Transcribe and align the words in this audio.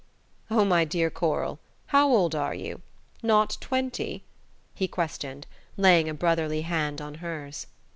"Oh, 0.49 0.65
my 0.65 0.83
dear 0.83 1.11
Coral 1.11 1.59
how 1.93 2.07
old 2.09 2.33
are 2.33 2.55
you? 2.55 2.81
Not 3.21 3.57
twenty?" 3.61 4.23
he 4.73 4.87
questioned, 4.87 5.45
laying 5.77 6.09
a 6.09 6.13
brotherly 6.15 6.61
hand 6.61 6.99
on 6.99 7.13
hers. 7.21 7.67